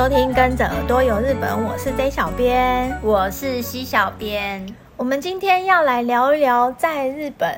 [0.00, 4.66] 收听《跟着耳朵游日本》，我是 J 小编，我是 C 小编。
[4.96, 7.54] 我们今天要来聊一聊在日本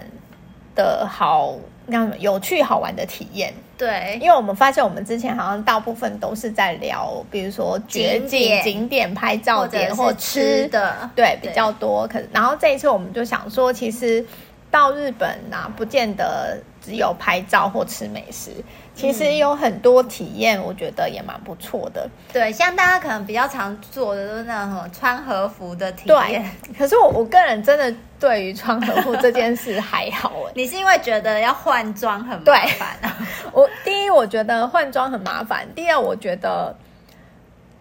[0.75, 1.55] 的好
[1.87, 3.55] 那有趣好玩的体验。
[3.79, 12.09] 对，因为我们发现我们之前好像大部分都是在聊，比如说绝景景点、景点拍照点或吃的，对，比较多。
[12.09, 14.27] 可然后这一次我们就想说，其实
[14.69, 18.51] 到日本啊，不见得只有拍照或吃美食。
[18.95, 22.09] 其实有很多体验，我觉得也蛮不错的。
[22.31, 26.43] 对，像大家可能比较常做的都是那种穿和服的体验。
[26.69, 30.31] 对，可是我我个人真的对于穿和服这件事还好。
[30.55, 33.17] 你是因为觉得要换装很麻烦啊？
[33.51, 36.77] 我第一我觉得换装很麻烦，第二我觉得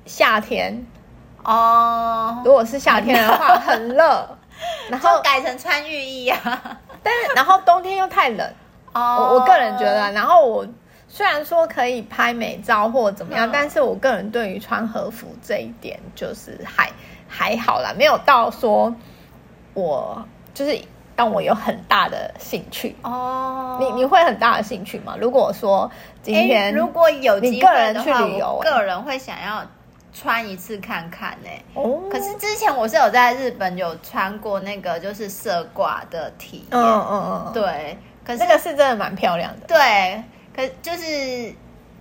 [0.05, 0.85] 夏天
[1.43, 4.37] 哦，如果是夏天的话很热，
[4.89, 6.79] 然后改成穿浴衣啊。
[7.03, 8.53] 但是然后冬天又太冷
[8.93, 10.65] 哦，我我个人觉得，然后我。
[11.13, 16.89] 虽然说可以拍美照或怎么样，但是我个人对于穿和服这一点就是还
[17.27, 18.95] 还好啦，没有到说
[19.73, 20.79] 我就是
[21.17, 23.77] 让我有很大的兴趣哦。
[23.81, 25.17] 你你会很大的兴趣吗？
[25.19, 25.91] 如果说
[26.23, 29.65] 今天如果有机会的话，去旅游，我个人会想要
[30.13, 31.49] 穿一次看看呢。
[31.73, 40.23] 哦，可是之前我是有在日本有穿过那个就是色挂的体验，嗯嗯嗯，对，可是这个是真的蛮漂亮的，对。
[40.55, 41.53] 可就是，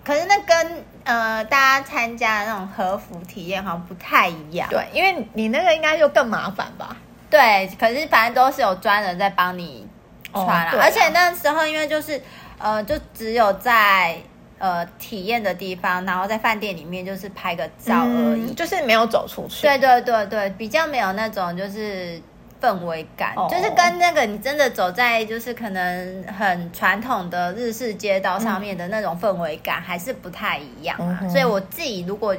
[0.04, 4.68] 可是那跟呃大家参加的那种和服体验好像不太一样。
[4.68, 6.96] 对，因为你那个应该就更麻烦吧？
[7.30, 9.86] 对，可是反正都是有专人在帮你
[10.32, 10.72] 穿啦。
[10.72, 12.20] 哦、而且那时候因为就是
[12.58, 14.16] 呃，就只有在
[14.58, 19.62] 呃体验的地方，然后在饭店里面就是拍个照而已，嗯、就是没有走出去。
[19.62, 22.20] 对对对对，比较没有那种就是。
[22.60, 31.26] 氛围感就是跟那个你真的走在就是可能很传统的日式街道上面的那种氛围感还是不太一样啊。
[31.28, 32.36] 所以我自己如果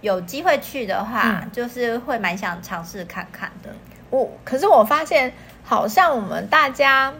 [0.00, 3.70] 有机会去的话，就是会蛮想尝试看看的。
[4.08, 5.32] 我可是我发现
[5.62, 7.12] 好像我们大家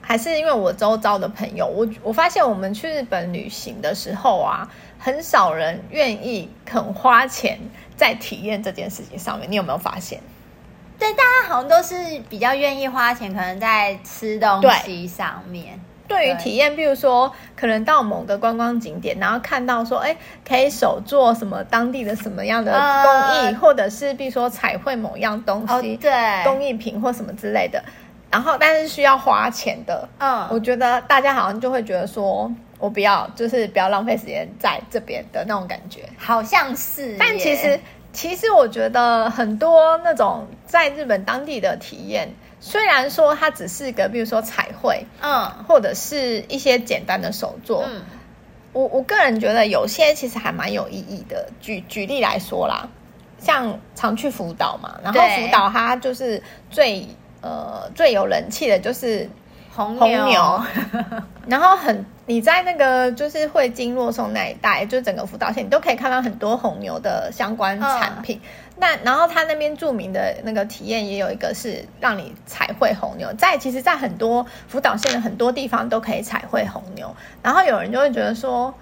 [0.00, 7.58] 还是因为我周遭的朋友，我我发现我们去日本旅行的时候啊，很少人愿意肯花钱
[7.96, 9.50] 在体验这件事情上面。
[9.50, 10.20] 你有没有发现？
[10.98, 11.94] 对，大家好像都是
[12.28, 15.78] 比较愿意花钱，可能在吃东西上面。
[16.08, 20.16] 对，对于体验，比如说，可能到某个观光景点，然后看到说，哎，
[20.46, 27.80] 可以手做什么当地的什么样的工艺，呃、或者是比如说彩绘某样东西，哦、对，工艺品或什么之类的。
[28.30, 30.08] 然后，但是需要花钱的。
[30.18, 37.14] 嗯，我觉得大家好像就会觉得说，我不要，就是不要浪费时间在这边的那种感觉，好像是。
[37.18, 37.78] 但其实。
[38.18, 48.02] 其实我觉得很多那种在日本当地的体验，虽然说它只是个，比如说彩绘，嗯，或者是一些简单的手作，嗯，
[48.72, 51.48] 我我个人觉得有些其实还蛮有意义的。
[51.60, 52.88] 举举例来说啦，
[53.38, 57.06] 像常去福岛嘛，然后福岛它就是最
[57.40, 59.30] 呃最有人气的就是。
[59.70, 60.62] 红牛，红牛
[61.46, 68.38] 然后很你在那个就是会津若松那一带，就整个福岛县，你都可以看到很多红牛的相关产品。
[68.44, 77.16] 嗯、那然后他那边著名的那个体验也有一个是让你彩绘红牛，在其实，在很多福岛县的很多地方都可以彩绘红牛。
[77.42, 78.74] 然后有人就会觉得说，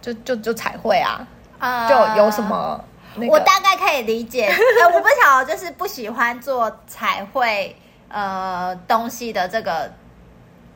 [0.00, 1.28] 就就就彩绘啊，
[1.58, 2.82] 嗯、就有什么、
[3.16, 3.32] 那个？
[3.34, 7.76] 我大概可以理解，呃、 我不晓得就是不喜欢做彩绘
[8.08, 9.92] 呃东西的这个。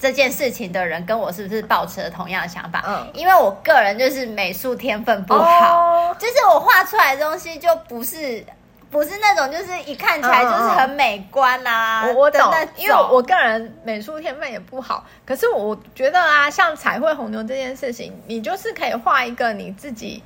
[0.00, 2.82] 这件事情的人跟我是不是抱持了同样的想法？
[2.86, 8.42] 嗯，因为我个人就是美术天分不好，哦、就是我画出来的东西就不是
[8.90, 12.06] 不是那种就是一看起来就是很美观啊。
[12.06, 20.22] 我我懂，因为我个人美术天分也不好，可是我觉得啊，像彩绘红牛这件事情，你就是可以画一个你自己。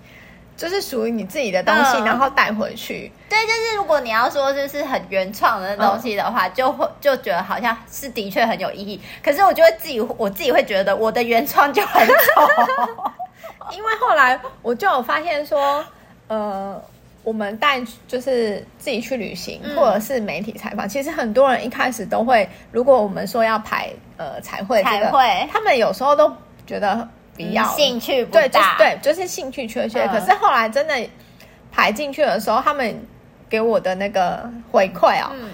[0.56, 3.10] 就是属于你自己的东西，嗯、然后带回去。
[3.28, 9.00] 对，就是如果你要说就是很原创的东西的话，嗯、就会就觉得好像是的确很有意义。
[9.22, 12.14] 可是我就会自己，我自己会觉得我的原创就很丑。
[13.76, 15.84] 因为后来我就有发现说，
[16.28, 16.80] 呃，
[17.24, 26.32] 我们带就是自己去旅行，或者是媒体采访，嗯、其实很多人一开始都会，如果我们说要排呃彩绘、这个，彩绘，他们有时候都
[26.64, 27.08] 觉得。
[27.36, 30.04] 比较兴趣不大，对，就是对，就是兴趣缺缺。
[30.04, 30.94] 嗯、可是后来真的
[31.72, 33.06] 排进去的时候，他们
[33.48, 35.50] 给我的那个回馈啊、哦，嗯、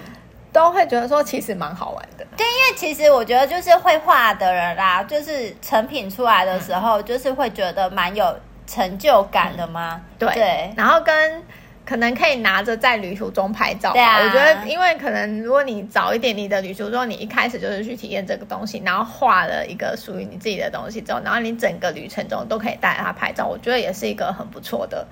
[0.51, 2.25] 都会觉得说其实蛮好玩的。
[2.37, 8.35] 对，因为其实我觉得就是会画的人啦，就是成品出来的时候，就是会觉得蛮有
[8.67, 10.01] 成就感的嘛。
[10.19, 11.43] 对然后跟。
[11.85, 13.93] 可能可以拿着在旅途中拍照吧。
[13.93, 25.05] 对啊，我觉得，因为可能如果你早一点，你的旅途中你一开始就是去体验这个东西，然后画了一个属于你自己的东西之后，然后你整个旅程中都可以带着它拍照，我觉得也是一个很不错的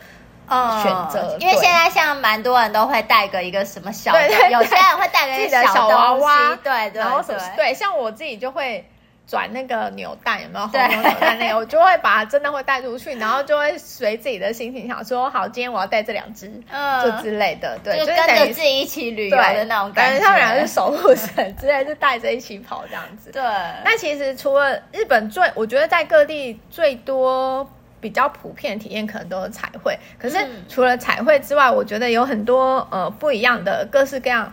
[0.50, 1.38] 选择。
[1.40, 8.88] 因为现在像蛮多人都会带个一个什么小，对对对，有些人会带个一个小娃娃，对对对，然后什么对，像我自己就会。
[9.30, 10.66] 转那个扭蛋有没有？
[10.68, 20.20] 红扭蛋那个，我就会把它真的会带出去，然后就会随自己的心情想说，好，今天我要带这两只，嗯，就之类的，对，就跟着自己一起旅游的那种感觉。
[20.20, 23.30] 他们两个是守护神之类，就带着一起跑这样子。
[23.32, 23.44] 对。
[23.86, 27.70] 那其实除了日本最，我觉得在各地最多
[28.02, 29.96] 比较普遍的体验可能都是彩绘。
[30.18, 30.38] 可是
[30.68, 34.52] 除了彩绘之外，我觉得有很多呃不一样的各式各样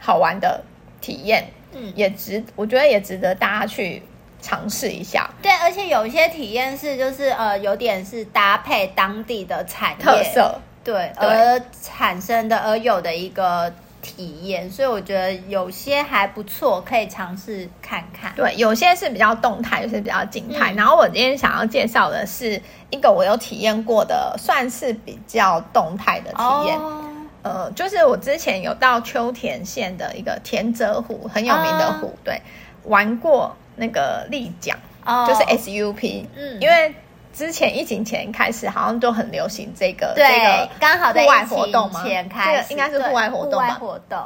[0.00, 0.60] 好玩的
[1.00, 1.46] 体验。
[1.72, 4.02] 嗯，也值，我觉得也值得大家去
[4.42, 5.30] 尝试一下。
[5.42, 13.72] 对，而且有一些体验是，就是呃，有点是搭配当地的产业特色，对，对而产生的而有的一个
[14.02, 18.32] 体验，所以我觉得有些还不错，可以尝试看看。
[18.34, 20.72] 对，有些是比较动态，有些比较静态。
[20.72, 26.78] 嗯、然后我今天想要介绍的是一个我有体验过的，算是比较动态的体验。
[26.78, 27.04] 哦
[27.42, 32.42] 呃，就是我之前有到秋田县的一个田泽湖，很有名的湖，啊、对，
[32.84, 36.94] 玩过那个立桨，哦、就是 SUP，嗯，因为
[37.32, 44.18] 之前疫情前开始好像都很流行这个，对，这个刚好在户外活动嘛，前开这个应该是户外活动吧，户外活动，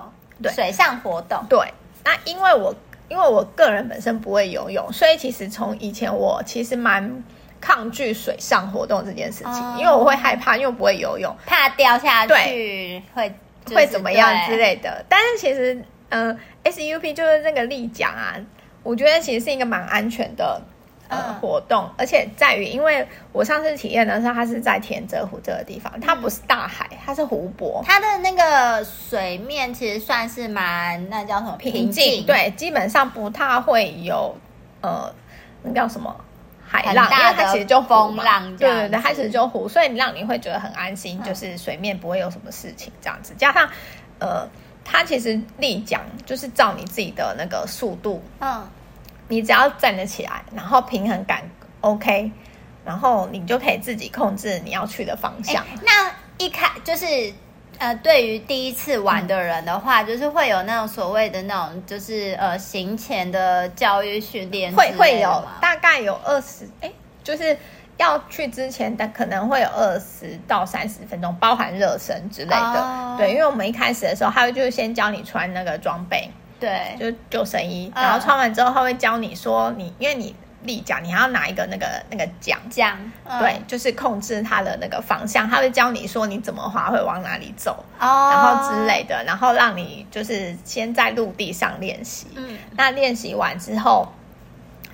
[0.42, 1.58] 对，水上活动，对。
[2.04, 2.74] 那因为我
[3.08, 7.22] 因为我个人本身不会游泳，所以其实从以前我其实蛮。
[7.64, 13.34] 抗拒水上活动这件事情，哦、因为我会害怕，因为我不会游泳，怕掉下去会、
[13.64, 15.02] 就是、会怎么样之类的。
[15.08, 15.74] 但是其实，
[16.10, 18.36] 嗯、呃，SUP 就是那个立桨啊，
[18.82, 20.60] 我觉得其实是一个蛮安全的
[21.08, 34.36] 呃、嗯、活动，而且在于，因为我上次体验的时候，它是在田泽湖这个地方，它不是大海，它是湖泊，它的那个水面其实算是蛮那叫什么平静，对，基本上不太会有
[34.82, 35.10] 呃
[35.62, 36.14] 那叫什么。
[36.82, 43.34] 海浪，因为它其实就风浪，对对对，它其实就湖，所以让你会觉得很安心，嗯、就是水面不会有什么事情这样子。
[43.38, 43.68] 加上，
[44.18, 44.48] 呃，
[44.84, 48.68] 它其实立桨就是照你自己的那个速度，嗯，
[49.28, 51.42] 你只要站得起来，然后平衡感
[51.80, 52.30] OK，
[52.84, 55.64] 然后你就可以自己控制你要去的方向。
[55.82, 57.32] 那一开就是。
[57.78, 66.90] 呃，对于第一次玩的人的话，嗯、就是会有那种所谓的那种，就是呃，行前的教育训练，会会有大概有二十，哎，
[67.22, 67.56] 就是
[67.96, 72.80] 要去之前的可能会有二十到三十分钟，包含热身之类的。
[72.80, 76.30] 哦、对，因为我们一开始的时候，他会就是先教你穿那个装备，
[76.60, 80.34] 对，就救生衣，然后穿完之后，他会教你说你，因为你。
[80.64, 94.12] 立桨，你还要拿一个那个那个桨，桨，嗯、对，就是控制它的那个方向，他会教你说你怎么滑会往哪里走，哦，然后之类的，然后让你就是先在陆地上练习，嗯，那练习完之后，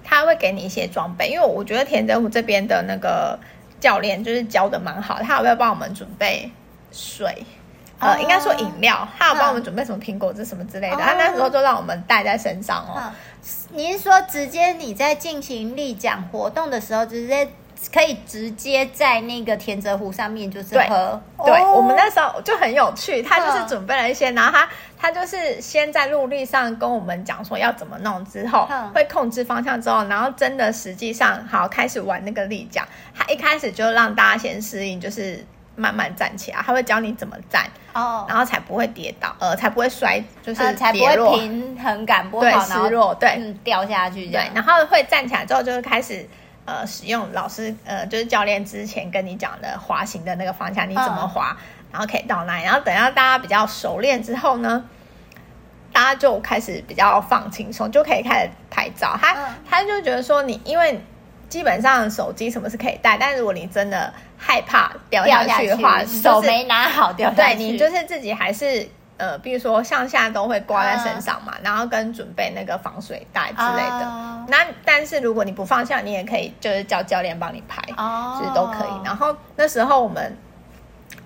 [0.05, 3.39] 他会给你一些装备，因为我觉得田泽湖这边的那个
[3.79, 6.51] 教练就是教的蛮好，他有没有帮我们准备
[6.93, 7.45] 水？
[8.01, 13.13] 呃，应该说饮料，他有帮我们准备什么苹果汁什么之类的，他那时候就让我们带在身上哦。
[13.71, 17.47] 你是说直接你在进行立桨活动的时候，直接
[17.93, 21.21] 可以直接在那个田泽湖上面就是喝？
[21.45, 24.69] 对，我们那时候就很有趣，他就是准备了一些，然后他
[24.99, 35.45] 他就是先在陆地上跟我们讲说要怎么弄，之后会控制方向之后，然后真的实际上好开始玩那个立桨，他一开始就让大家先适应，就是。
[35.81, 46.29] 慢慢站起来，他会教你怎么站哦，然后才不会跌倒，呃，才不会摔，就是才不会平衡感不好，对，失落，对，嗯，掉下去，对，然后会站起来之后，就是开始
[46.67, 51.57] 呃，使用老师呃，就是教练之前跟你讲的滑行的那个方向，你怎么滑，
[51.91, 54.85] 然后可以到那里，然后等到大家比较熟练之后呢，
[55.93, 59.19] 大家就开始比较放轻松，就可以开始拍照。
[59.19, 59.35] 他
[59.69, 61.03] 他就觉得说你因为。
[61.51, 74.07] 基本上手机什么是可以带，但如果你真的害怕掉下去的话，就是、手没拿好掉下去，对，你就是自己还是呃，比如说像现在都会挂在身上嘛，uh, 然后跟准备那个防水袋之类的。
[74.07, 79.05] Uh, 那但是如果你不放下，你也可以就是叫教练帮你拍，其实、uh, 都可以。
[79.05, 80.35] 然后那时候我们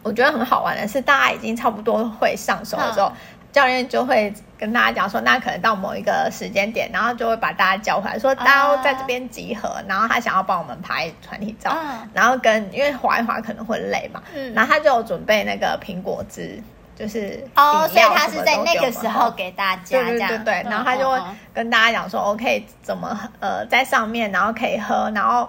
[0.02, 3.12] 我觉得很好玩的是，大家已经差不多会上手的时候。
[3.54, 11.72] Uh, 教练就会跟大家讲说，那可能到某一个时间点，然后就会把大家叫回来，说大家在这边集合，然后他想要帮我们拍团体照，
[12.12, 14.20] 然后跟因为滑一滑可能会累嘛，
[14.52, 16.60] 然后他就有准备那个苹果汁，
[16.96, 21.16] 就是哦，所以他是在那个时候给大家，对对对对，然后他就会
[21.54, 25.48] 跟大家讲说，OK，怎么呃在上面，然后可以喝，然后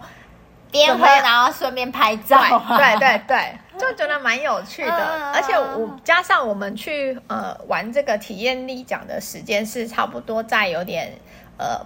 [0.69, 2.39] 边喝然后顺便拍照，
[2.77, 3.57] 对对对。
[3.77, 11.11] 就觉得蛮有趣的，而且我加上我们去呃玩这个体验立奖的时间是差不多在有点
[11.57, 11.79] 呃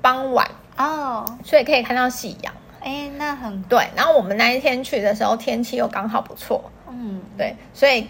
[0.00, 2.52] 傍晚哦，所以可以看到夕阳。
[2.80, 3.86] 哎，那很对。
[3.96, 8.06] 然后我们那一天去的时候天气又刚好不错，嗯，对，所以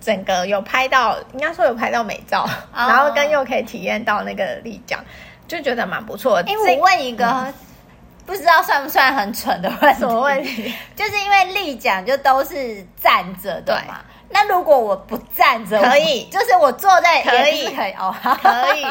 [0.00, 5.02] 整个有拍到，应该说有拍到美照，哦、然后跟又可以体验到那个丽江，
[5.48, 6.50] 就觉得蛮不错的。
[6.50, 7.52] 因为我问一个。
[8.26, 10.00] 嗯不知道算不算很蠢的问题？
[10.00, 10.74] 什么问题？
[10.96, 14.00] 就是因为立奖就都是站着的嘛。
[14.28, 18.82] 那如果我不站着，可以，就是我坐在可以可以哦，可以。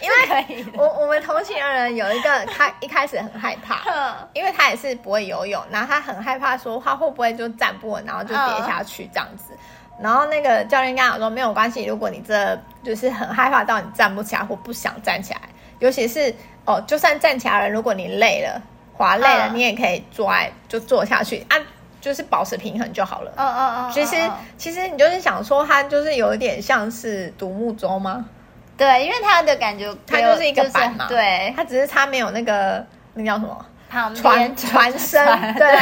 [0.00, 0.64] 因为可以。
[0.78, 3.82] 我我们同行的人有一个，他一开始很害怕，
[4.32, 9.52] 因为他也是不会游泳，然后他很害怕说他会不会就站不稳，然后就跌下去这样子。
[10.00, 15.40] 然后那个教练跟他说没有关系，如果你这就是很害怕到你站不起来或不想站起来，
[15.78, 16.34] 尤其是。
[16.68, 18.60] 哦，就算站起来了，如果你累了、
[18.92, 20.30] 滑累了，嗯、你也可以坐，
[20.68, 21.56] 就坐下去啊，
[21.98, 23.32] 就是保持平衡就好了。
[23.36, 23.90] 嗯嗯嗯。
[23.90, 24.16] 其实，
[24.58, 28.26] 其实你就是想说，它就是有一点像是独木舟吗？
[28.76, 31.06] 对，因为它的感觉，它就是一个板嘛。
[31.06, 35.74] 就是、对，它只是它没有那个那叫什么旁边 船身，对，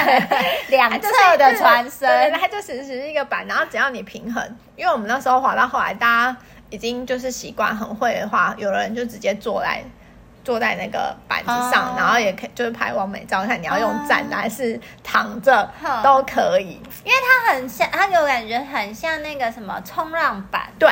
[0.69, 6.37] 两侧的船身，它就只是一个板，然后只要你平衡，因为我们那时候滑到后来，大家
[6.71, 9.83] 已经就是习惯很会的话，有人就直接坐在。
[10.45, 11.99] 坐在那个板子上，oh.
[11.99, 16.05] 然后也可以就是拍完美照，看你要用站的还是躺着、oh.
[16.05, 20.89] 都可以，因为它很像，它给我感觉很像那个什么冲浪板，对，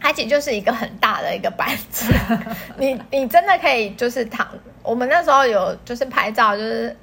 [0.00, 2.10] 它其实就是一个很大的一个板子，
[2.80, 4.48] 你你真的可以就是躺，
[4.82, 6.96] 我们那时候有就是拍照，就是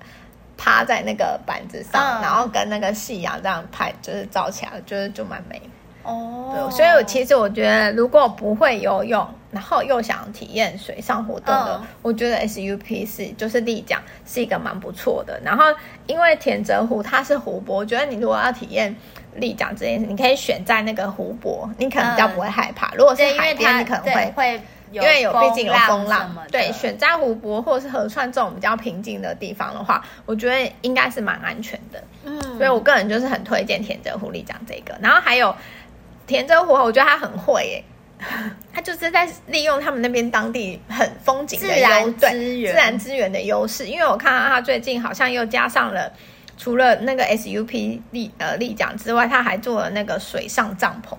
[0.57, 2.25] 趴在那个板子上，oh.
[2.25, 5.61] 然后跟那个夕阳这样拍，就是照起来，就是就蛮美。
[6.07, 15.39] 哦，对，所以我其实我觉得，如果不会游泳，然后又想体验水上活动的，嗯、我觉得 SUP 是就是丽江是一个蛮不错的。
[15.43, 15.65] 然后
[16.05, 18.95] 因为田泽湖它是湖泊，我觉得你如果要体验
[19.35, 22.87] 立桨这件事，你可以选在那个湖泊，你可能比较不会害怕。
[22.87, 24.61] 嗯、如果是海边，你可能会会
[24.91, 32.01] 因为有毕竟有风浪，对，选在湖泊或者是河川这种比较平静的地方的话，我觉得应该是蛮安全的。
[32.23, 34.97] 嗯，所以我个人就是很推荐田泽湖立桨这个。
[35.01, 35.53] 然后还有。
[36.27, 37.83] 田真湖，我觉得他很会耶，
[38.73, 43.87] 他就是在利用他们那边当地很风景的优资源，自然资源的优势。
[43.87, 46.11] 因为我看到他最近好像又加上了，
[46.57, 51.15] 除了那个 SUP 立呃立桨之外，他还做了那个水上帐篷。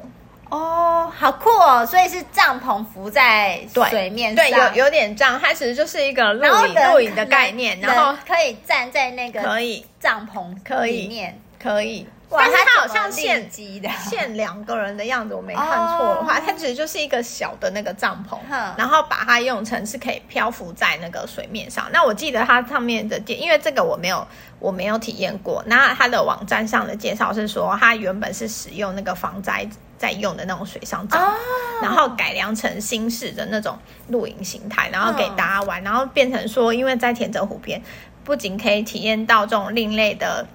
[0.51, 1.85] 哦，好酷哦！
[1.85, 3.61] 所以是帐篷浮在
[3.91, 5.39] 水面上，对，对，有有点这样。
[5.39, 12.07] 它其实就是一个露营露营的概念，然后可以站在那个可以帐篷可以里面可以。
[12.31, 15.67] 哇，但是它好像限限 两个人的样子，我没看
[15.97, 18.37] 错的话，它其实就是一个小的那个帐篷，
[18.77, 21.89] 然后把它用成是可以漂浮在那个水面上。
[21.91, 24.27] 那我记得它上面的，因为这个我没有
[24.59, 25.63] 我没有体验过。
[25.67, 29.67] 那它的网站上的介绍是说，它原本是使用那个防灾
[29.97, 37.83] 在用的那种水上帐篷，然后改良成新式的那种露营形态，然后给大家玩，然后变成说，因为在田泽湖边，
[38.23, 40.47] 不仅可以体验到这种另类的。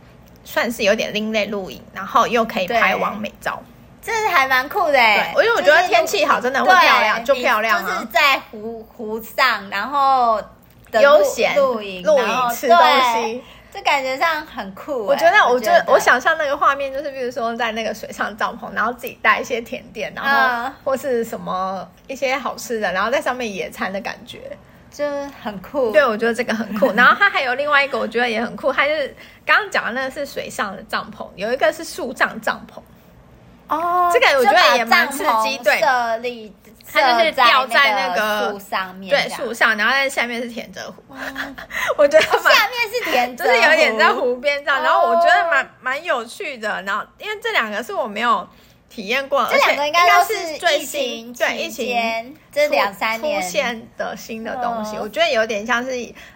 [0.44, 3.62] 算是有点另类露营，然后又可以拍完美照，
[4.02, 5.34] 这是还蛮酷的哎！
[5.38, 7.90] 因为我觉得天气好，真的会漂亮，就漂亮啊！
[7.90, 10.42] 就是在湖湖上，然后
[10.92, 12.78] 悠闲露营，露营吃东
[13.14, 13.42] 西，
[13.74, 15.06] 就感觉上很酷。
[15.06, 24.40] 我觉得，我觉得，我想象那个画面，就是比如说在那个水上帐篷，然后自己带一些甜点，然后或是什么一些好吃的，然后在上面野餐的感觉。
[24.94, 25.04] 就
[25.44, 26.92] 很酷，对，我觉得这个很酷。
[26.96, 32.80] 然后它还有另外一个，我觉得也很酷，它就是刚刚讲的那个是水上的帐篷，有一个是树上帐篷。
[33.68, 41.04] 哦，这个我觉得也蛮刺激，对，它就是吊在那个树上面，对，树上，然后在下面是田泽湖。
[41.98, 46.84] 我觉得下面是田就是有点在湖边上，然后我觉得蛮蛮有趣的。
[46.84, 48.48] 然后因为这两个是我没有。
[48.94, 55.92] 体验过，这两个应该都是最新对疫情这两三年出现的新的东西，我觉得有点像是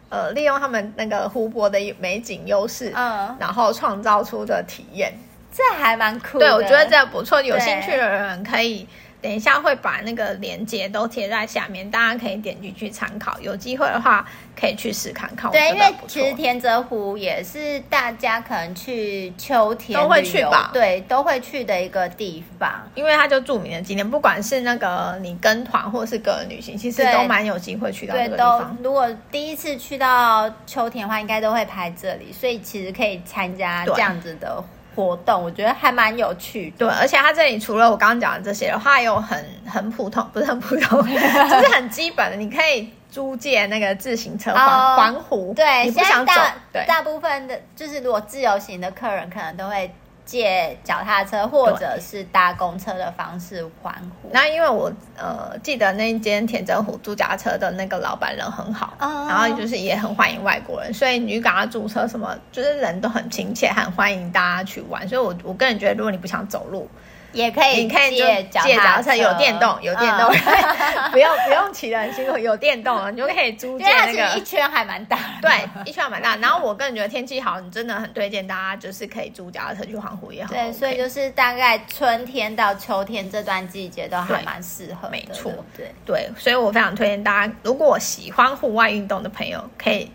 [0.09, 5.13] 呃利用他们那个湖泊的美景优势，嗯，然后创造出的体验，
[5.53, 6.39] 这还蛮酷。
[6.39, 8.87] 对，我觉得这不错，有兴趣的人可以。
[9.27, 13.37] 等一下会把那个链接都贴在下面，大家可以点进去参考。
[13.41, 14.25] 有机会的话，
[14.57, 15.51] 可以去试看看。
[15.51, 22.89] 对，因为其实田泽湖也是大家可能去秋天都会去吧，对，都会去的一个地方。
[22.95, 28.77] 因为它就著名的景点，不管是那个你跟团或是个人旅行，其实都蛮有机会去到这个地方。
[28.81, 34.63] 如果第一次去到秋天的话，应该都会拍这里，所以其实可以参加这样子的。
[34.97, 46.33] 活动我觉得还蛮有趣的，对，而且它这里除了我刚刚讲的这些的话，有很很普通，不是很普通， 就是很基本的，你可以租借那个自行车环环、uh, 湖，对，你不想走，
[46.73, 49.93] 对，大部分的就是如果自由行的客人可能都会
[50.27, 53.91] 借脚踏车或者是搭公车的方式环
[54.21, 54.29] 湖。
[54.31, 65.07] 那因为我呃记得那间田真湖租脚踏车的那个老板人很好，哦、然后就是也很欢迎外国人，所以你赶他租车什么，就是人都很亲切，很欢迎大家去玩。
[65.07, 66.87] 所以我我个人觉得，如果你不想走路。
[67.33, 74.37] 也可以，你可以借脚踏车，有电动，有电动，嗯、 不用不用骑的很辛苦，有电动，你就可以租借那个。
[74.37, 75.51] 一圈还蛮大，对，
[75.85, 76.35] 一圈还蛮大。
[76.37, 80.53] 然后我个人觉得天气好，你真的很推荐大家，就是可以租脚踏车去环湖也好。
[80.53, 85.11] 对，所以就是大概春天到秋天这段季节都还蛮适合的。
[85.11, 90.09] 没错，对对，所以我非常推荐大家，如果喜欢户外运动的朋友，可以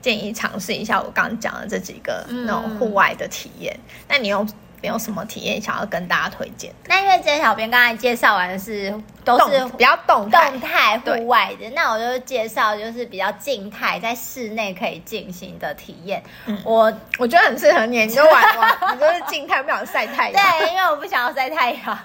[0.00, 3.78] 建议尝试一下我刚刚讲的这几个那种户外的体验。
[4.08, 4.48] 那、嗯、你用？
[4.82, 6.72] 没有什么体验想要跟大家推荐。
[6.86, 8.92] 那因为今天小编刚才介绍完的是
[9.36, 16.22] 都是比较动动态户外的，那我就介绍就是比较静态在室内可以进行的体验。
[16.46, 20.42] 嗯、我我觉得很适合你，你就玩玩， 你就是静态，不想晒太阳。
[20.42, 21.98] 对，因为我不想要晒太阳。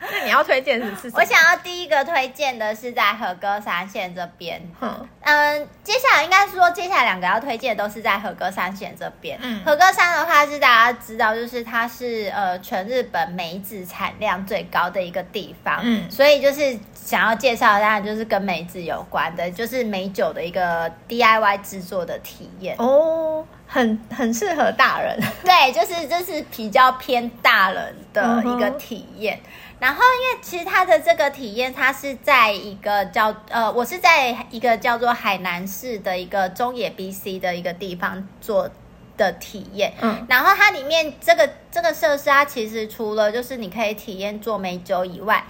[0.00, 1.10] 那你要推荐的是？
[1.14, 4.62] 我想要第一个推荐的是在和歌山县这边。
[4.80, 9.38] 嗯嗯，接下来应该是说接下来两个要推荐的都是在和歌山县这边。
[9.42, 11.66] 嗯，和歌山的话是大家知道，就是。
[11.66, 29.38] 它是呃，全日本梅子产量最高的一个地方，嗯，所以就是想要介绍，当然就是跟梅子有关的，就是美酒的一个 DIY 制作的体验哦，很很适合大人，对，就是就是比较偏大人的一个体验。
[29.42, 29.50] 嗯、
[29.80, 38.70] 然后，因为其实它的这个体验，它是在一个叫呃，我是在一个叫做海南市的一个中野 BC 的一个地方做。
[39.18, 45.42] 的体验，嗯，然后它里面这个这个设施，它其实除了就是你可以体验做美酒以外，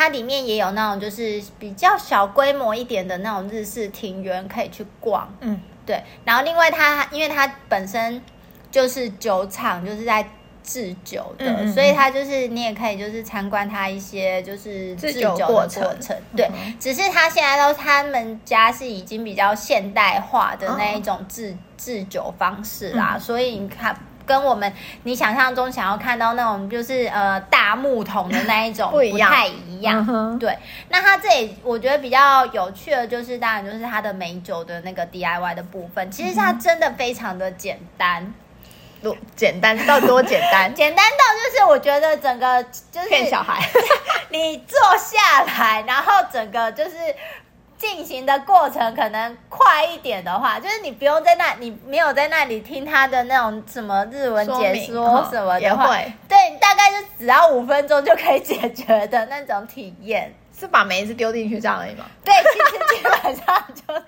[0.00, 6.02] 它里面也有那种就是比较小规模一点的那种日式庭园可以去逛，嗯，对。
[6.24, 8.22] 然后另外它因为它本身
[8.70, 10.26] 就是酒厂，就是在
[10.64, 15.86] 制酒的，嗯嗯嗯，所以它就是你也可以就是参观它一些就是制酒的过程，
[16.34, 16.50] 对。
[16.78, 21.50] 只是它现在都他们家是已经比较现代化的那一种制。
[21.50, 23.98] 哦制酒方式啦，嗯、所以你看，
[24.30, 24.72] 跟我们
[25.02, 30.38] 你想象中想要看到那种就是呃大木桶的那一种 不太一样。
[30.38, 30.56] 对，
[30.88, 38.32] 那它这里我觉得比较有趣的，就是当然就是它的美酒的那个 DIY 的部分，其实它真的非常的简单，
[39.02, 42.62] 多、嗯、简单到多简单， 简单到就是我觉得整个
[42.92, 43.60] 就是骗小孩，
[44.30, 46.96] 你坐下来，然后整个就是。
[47.80, 60.30] 进行的过程可能快一点的话，就是你不用在那，你没有在那里听他的那种什么日文解说什么的话，会对，大概就只要五分钟就可以解决的那种体验。
[60.60, 62.04] 是把梅子丢进去这样而已吗？
[62.22, 64.02] 对，其实基本上就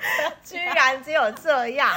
[0.45, 1.91] 居然只有这样。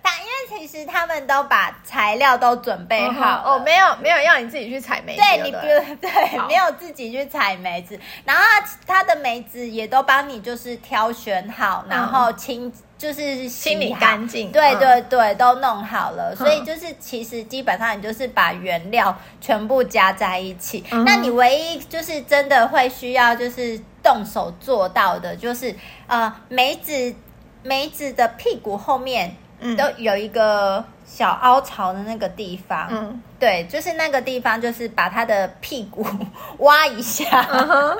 [0.00, 12.72] 但因为其实他们都把材料都准备好哦，没有没有要你自己去采梅子，对，你不用 对，没有自己去采梅子，然后他他的梅子也都帮你就是挑选好，然后清。
[12.98, 20.82] 就是清理干净，对对对，嗯、都弄好了，所以就是其实基本上你就是把原料全部加在一起。
[20.90, 25.74] 嗯、那你唯一就是真的会需要就是动手做到的，就是
[26.06, 27.14] 呃梅子
[27.62, 29.36] 梅子的屁股后面
[29.76, 36.06] 都有一个小凹槽的那个地方，嗯，对，就是那个地方就是把它的屁股
[36.60, 37.98] 挖一下，嗯、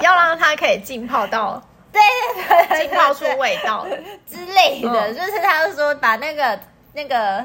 [0.00, 1.60] 要让它可以浸泡到。
[1.96, 3.86] 对对对，浸泡出味道
[4.28, 6.58] 之类的，就是他说把那个
[6.92, 7.44] 那个，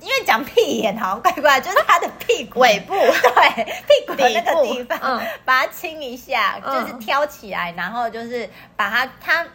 [0.00, 9.46] 因为讲屁眼好像怪怪，就是他的屁股尾部，对屁股的那个地方，把它清一下，就是挑起来，然后就是把它，它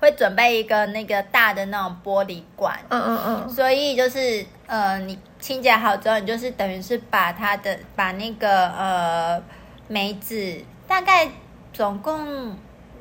[0.00, 9.42] 会准备一个那个大的那种玻璃管，嗯嗯嗯，所以就是呃，你清洁好之后，你就是等于是把它的把那个呃
[9.88, 11.28] 梅子大概
[11.72, 12.56] 总共。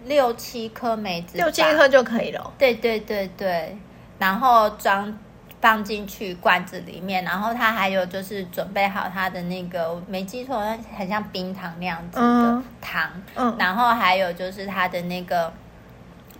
[0.05, 2.53] 六七颗梅子，六七颗就可以了。
[2.57, 3.77] 对对对对，
[4.19, 5.17] 然后装
[5.61, 10.61] 放进去罐子里面，然后它还有就是准备好它的那个，没记错，
[10.97, 13.09] 很像冰糖那样子的糖。
[13.35, 15.51] 嗯，嗯然后还有就是它的那个，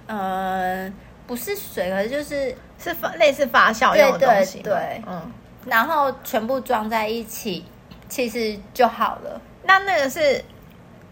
[0.08, 0.92] 呃，
[1.26, 4.60] 不是水，而就是是发类似发酵用的东西。
[4.60, 5.32] 对，对对，嗯，
[5.66, 7.66] 然后全部装在一起，
[8.10, 9.42] 其实就好了。
[9.64, 10.44] 那那个是。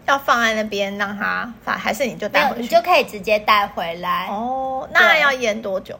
[0.06, 2.62] 要放在那边让它发，还是你就带回去？
[2.62, 4.88] 你就可以直接带回来哦。
[4.92, 5.98] 那要腌多久？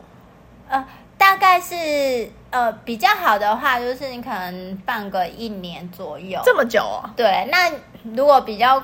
[0.68, 0.84] 呃，
[1.16, 6.40] 大概是呃比较好的话，就是你可能放个一年左右。
[6.44, 7.08] 这么久哦？
[7.16, 7.46] 对。
[7.50, 7.70] 那
[8.14, 8.82] 如果比较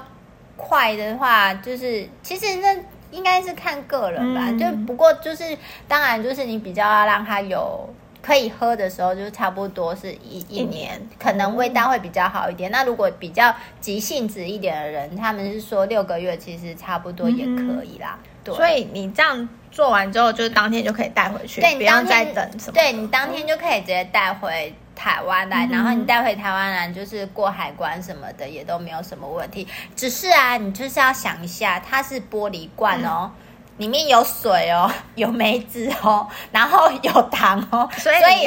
[0.56, 2.76] 快的话，就是其实那
[3.10, 4.42] 应该是看个人吧。
[4.46, 5.56] 嗯、就不过就是
[5.88, 7.88] 当然就是你比较要让它有
[8.20, 12.70] 可以喝的时候，就差不多是一一年，可能味道会比较好一点。
[12.70, 18.18] 那如果比较急性子一点的人，他们是说六个月其实差不多也可以啦。
[18.44, 22.72] 对，所以你这样做完之后，就是当天就可以带回去，对，不要再等什么。
[22.72, 29.66] 对，你当天就可以直接带回台湾来，然后你带回台湾来，就是过海关什么的也都没有什么问题。
[29.94, 33.30] 只是啊，你就是要想一下，它是玻璃罐哦。
[33.78, 38.46] 里面有水哦， 有梅子哦， 然后有糖哦， 所以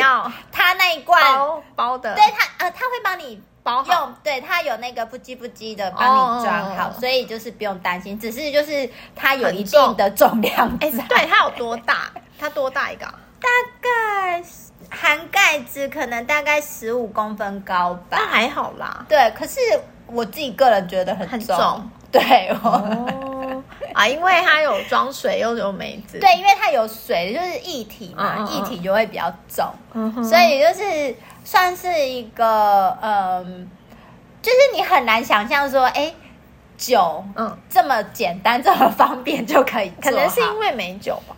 [0.52, 10.70] 它那一罐包包的，对它呃，它会帮你包好，对它有那个不叽不叽的帮你装好，所以就是不用担心，只是就是它有一定的重量。
[10.82, 12.12] 哎，对，它有多大？
[12.40, 13.06] 它多大一个？
[13.06, 13.50] 大
[13.82, 14.44] 概
[14.90, 19.06] 含盖子可能大概十五公分高吧，那还好啦。
[19.08, 19.60] 对，可是
[20.08, 23.08] 我自己个人觉得很重，很重对哦。
[23.94, 33.70] 啊，因为它有装水又有梅子，对，因为它有水，就是液体嘛，嗯、液体就会比较重，嗯、所以就是算是一个，嗯，
[34.42, 36.14] 就是你很难想象说，哎，
[36.78, 41.36] 酒，嗯，这么简单，这么方便就可以，可能是因为没酒吧，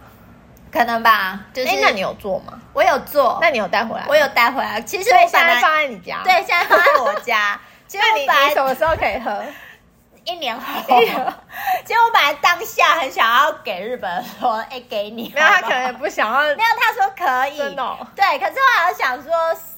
[0.72, 1.40] 可能吧。
[1.54, 2.60] 就是，那你有做吗？
[2.74, 4.06] 我有做，那你有带回来？
[4.08, 4.82] 我有带回来。
[4.82, 7.60] 其实我现在放在你家，对，现在放在我家。
[7.88, 9.44] 其实你你什么时候可以喝？
[10.26, 19.32] 一年后，结果我本来当下很想要给日本说，哎、欸，给你，没有，他可能也不想要，没有，他说可以，真的、哦，对，可是我好像想说，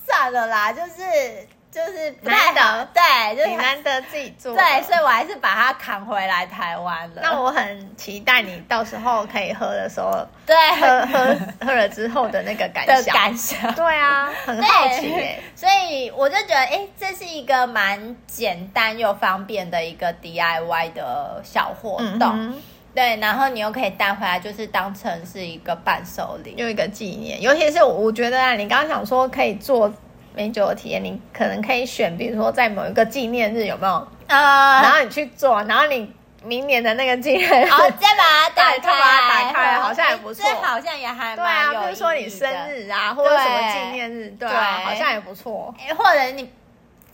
[0.05, 1.47] 算了啦，就是。
[1.75, 7.21] 就是不太得，对，就是难得自己做，对，所以我还是把它扛回来台湾了。
[7.21, 15.37] 那我很期待你到时候可以喝的时候，对，喝喝喝了之后的那个感想，感想，对啊，很好奇耶。
[15.53, 22.61] 所以我就觉得，哎，这是一个蛮简单又方便的一个 DIY 的小活动，嗯、
[22.93, 27.41] 对，然后你又可以带回来，就是当成是一个伴手礼，又一个纪念。
[27.41, 29.93] 尤其是我觉得啊，你刚刚想说可以做。
[30.35, 34.07] 美酒的体验，你可能可以选，比如说在某一个纪念日有没有？
[34.27, 36.11] 啊，然后你去做，然后你
[36.43, 45.73] 明年的那个纪念日，好，再把它打开，把它打开，好像也不错，好像也还对啊，比如说你生日啊，或者什么纪念日，对，好像也不错。
[45.97, 46.51] 或者你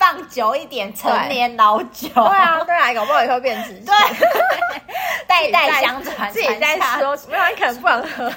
[0.01, 2.23] 放久一点，陈年老酒，对。
[2.23, 3.93] 啊，对啊，搞不好以后变值钱，对，
[5.29, 8.33] 代代相传，自己在说，没有人可能不能喝，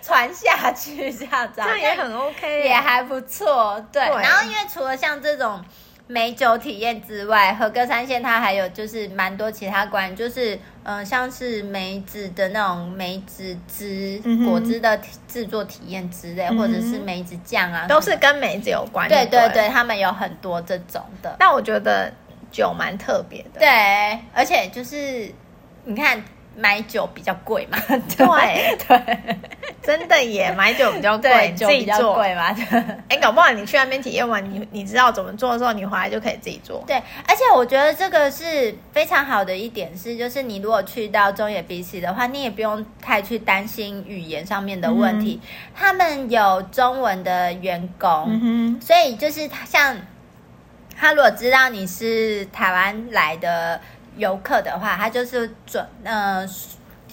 [0.00, 3.84] 传下去这样子，这样也很 OK，也还不错。
[3.92, 5.60] 对，然后因为除了像这种。
[6.08, 19.08] 美酒体验之外，和歌山县它还有就是蛮多其他关，就是嗯、呃，像是梅子的那种梅子汁、嗯、果汁的制作体验之类，嗯、或者是梅子酱啊，都是跟梅子有关。
[19.08, 21.36] 对对对，他们有很多这种的。
[21.38, 22.12] 但我觉得
[22.50, 25.32] 酒蛮特别的，对，而且就是
[25.84, 26.20] 你看。
[26.58, 27.78] 买酒比较贵嘛？
[27.86, 29.16] 对对，
[29.80, 32.54] 真的耶，买酒比较贵，酒比较贵嘛。
[33.08, 36.82] 哎，搞不好你去那边体验完，你你知道怎么做的时候，你回来就可以自己做。
[36.84, 36.96] 对，
[37.28, 49.96] 而且我觉得这个是非常好的一点是，就是你如果去到中野 BC 的话，你也不用太去担心语言上面的问题，嗯、他们有中文的员工，嗯、所以就是他像
[50.98, 53.80] 他如果知道你是台湾来的。
[54.18, 56.46] 游客的话，他就是准呃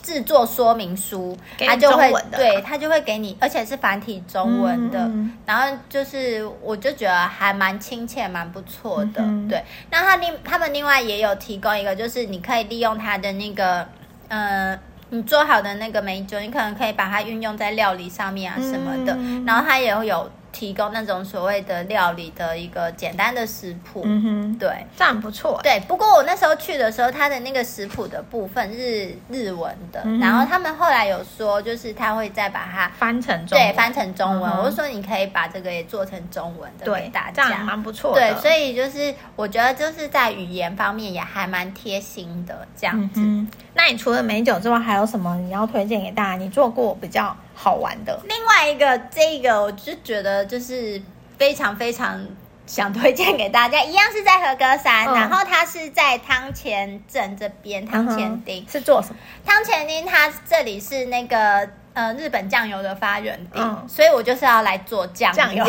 [0.04, 5.00] 制作说明书，他就会对他就会给你，而且是繁体中文的。
[5.00, 9.22] 嗯、然后就是，我就觉得还蛮亲切，蛮不错的。
[9.22, 13.88] 嗯、对，那他另他们另外也有提供一个，就是你可以利用他的那个
[14.28, 14.78] 呃，
[15.10, 19.16] 你做好的那个美酒，你可能可以把它运用在料理上面啊什么的。
[19.18, 20.30] 嗯、然后他也会有。
[20.56, 25.60] 提供那种所谓的料理的一个简单的食谱，嗯哼，对，这样不错。
[25.62, 34.50] 对，不过我那时候去的时候，它的那个食谱的部分是日文的，嗯、然后他们后来有说，就是他会再把它翻成中文，对，翻成中文。
[34.50, 38.22] 嗯、我就说你可以把这个也做成中文的给大家，这样蛮不错的。
[38.22, 43.20] 对，所以就是我觉得就是在语言方面也还蛮贴心的这样子。
[43.20, 46.36] 嗯、那你除了美酒之外，还有什么你要推荐给大家？
[46.42, 48.20] 你做过比较好玩的？
[48.26, 51.02] 另外一个，这个我就觉得就是
[51.38, 52.28] 非常非常
[52.68, 59.16] 想推荐给大家，一样是在和歌山，嗯、然后它是在汤前镇这边，汤前町是做什么？
[59.46, 65.66] 汤前町它这里是那个呃日本酱油的发源地，嗯、所以我就是要来做酱酱油。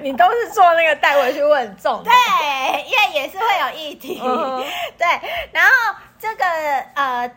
[0.00, 2.12] 你都是做那个带回去会很重，对，
[2.84, 4.64] 因为也是会有议题，嗯、
[4.96, 5.06] 对，
[5.52, 5.70] 然后
[6.18, 6.44] 这个
[6.94, 7.30] 呃。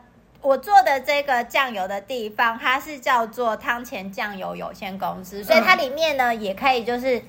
[0.45, 7.19] 我做的这个酱油的地方，它是叫做汤前酱油有限公司，所以它里面呢也可以就是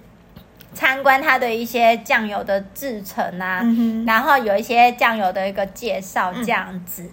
[0.74, 7.04] 参观它的一些酱油的制成啊，嗯、然后有一些酱油的一个介绍这样子。
[7.04, 7.10] 嗯、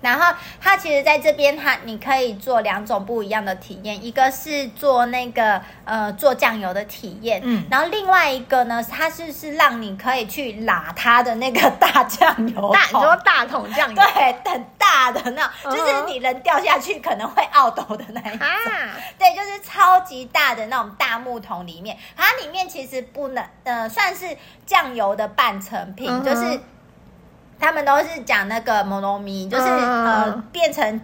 [0.00, 26.60] 然后它其实在这边，它你可以做两种不一样的体验，一个是做那个呃做酱油的体验，嗯，然后另外一个呢，它是是让你可以去拉它的那个大酱油， 大你说大桶酱油，对，很大的那种，就是你人掉下去可能会懊斗的那一种，啊、 对，就是超级大的那种大木桶里面，它里面其实不能呃算是酱油的半成品，嗯、就是。
[27.60, 31.00] 他们都是讲那个摩罗米，就是、嗯、呃变成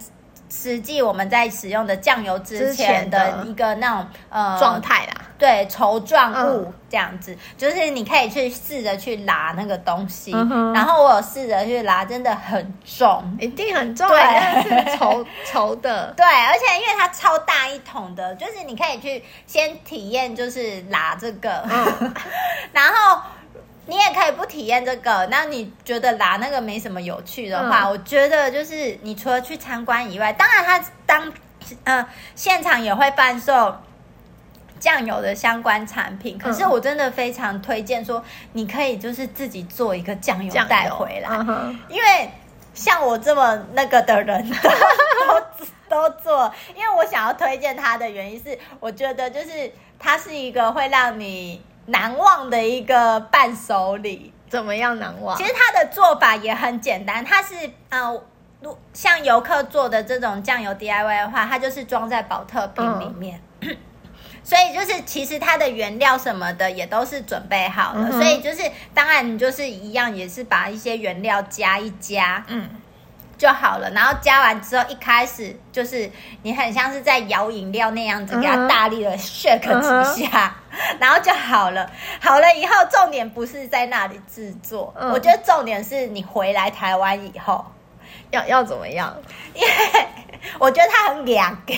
[0.49, 22.15] 实际我们在使用的酱油之前的一个那种呃状态啦，对，稠状物这样子，嗯、就是你可以去试着去拿那个东西，嗯、然后我有试着去拿，真的很重，一定很重，对，是稠稠 的，对，而且因为它超大一桶的，就是你可以去先体验，就是拿这个，嗯、
[22.73, 23.21] 然后。
[23.89, 31.33] 你也可以不体验这个，那你觉得拿那个没什么有趣的话，嗯、我觉得就是你除了去参观以外，当然他当
[31.85, 33.77] 呃现场也会贩售
[34.81, 38.23] 酱油的相关产品，可是我真的非常推荐说，
[38.55, 42.31] 你可以就是自己做一个酱油带回来，嗯、因为
[42.75, 44.69] 像我这么那个的人都
[45.89, 51.63] 都， 都做，因为我想要推荐它的原因是，我觉得就是它是一个会让你。
[51.87, 55.37] 难忘的一个伴手礼，怎么样难忘？
[55.37, 57.55] 其实它的做法也很简单，它是
[57.89, 58.23] 呃，
[58.93, 63.77] 像游客做的这种酱油 DIY 的话，它就是装在保特瓶里面，嗯、
[64.43, 72.69] 所以就是其实它的原料什么的也都是准备好了，嗯、所以就是当然你就是一样，也是把一些原料加一加，嗯。
[73.39, 76.11] 就好了，然后加完之后，一开始就是
[76.43, 80.55] 你很像是在摇饮料那样子，给它大力的 shake 几下，
[80.99, 81.91] 然后就好了。
[82.21, 87.65] 好了以后，重点不是在那里制作，嗯、我觉得重点是你回来台湾以后
[88.31, 89.15] 要要怎么样？
[89.53, 89.69] 因 为
[90.59, 91.75] 我觉得它很两个，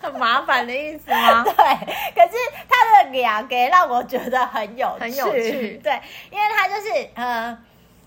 [0.02, 1.44] 很麻烦的意思吗？
[1.46, 2.36] 对，可是
[2.68, 5.80] 它的两个让我觉得很有趣，很有趣。
[5.82, 7.56] 对，因为它就是呃。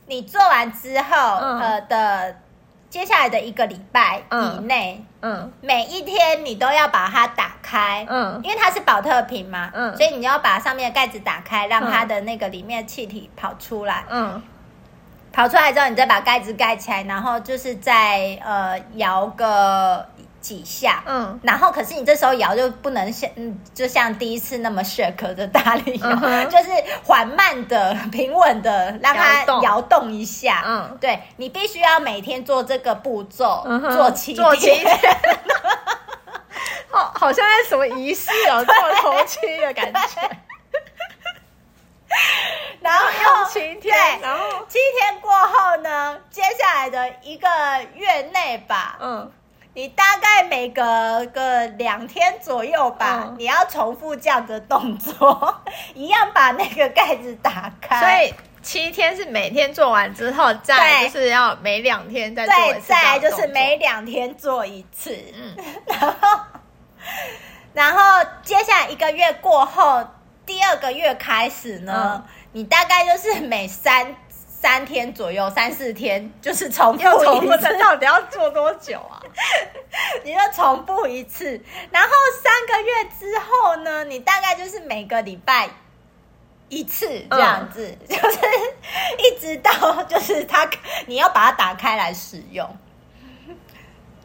[0.08, 2.36] 你做完之后，嗯、呃的
[2.90, 14.42] 接下来的一个礼拜以内，嗯，嗯每一天你都要把它打开，嗯，因为它是保特瓶嘛，嗯，所以你要把上面的盖子打开，让它的那个里面的气体跑出来，嗯，
[15.34, 20.08] 跑出来之后，你再把盖子盖起来，然后就是再呃摇个。
[20.46, 26.70] 几下，嗯，然后可是你这时候摇就不能像，嗯，就像第一次那么 shake 的大力摇，嗯、就是
[27.04, 30.06] 缓慢的、平稳的让它摇动。
[30.12, 35.00] 一下，嗯，对，你必须要每天做这个步骤，嗯、做七天，做七天，
[36.92, 40.30] 好，好像在什么仪式哦， 做头七的感觉，
[42.82, 47.48] 然后用七天，对然后七天过后呢，接下来的一个
[47.96, 49.32] 月内吧，嗯。
[49.76, 55.62] 你大概每隔个两天左右吧，嗯、你要重复这样的动作，
[55.94, 58.00] 一样把那个盖子打开。
[58.00, 58.34] 所以
[58.64, 62.88] 七天是每天做完之后，再就是要每两天再做一次。
[62.88, 65.14] 再就是每两天做一次。
[65.36, 66.40] 嗯， 然后，
[67.74, 70.02] 然后接下来一个月过后，
[70.46, 74.16] 第二个月开始呢，嗯、你大概就是每三。
[74.62, 79.22] 三天左右，三四天就是重复一次，这到底要做多久啊？
[80.24, 82.10] 你要重复一次，然后
[82.42, 85.70] 三个月之后呢，你大概就是每个礼拜
[86.70, 88.40] 一次这样子，嗯、 就是
[89.20, 90.68] 一直到就是它，
[91.06, 92.68] 你要把它打开来使用，